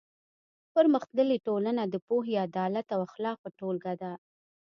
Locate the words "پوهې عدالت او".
2.07-2.99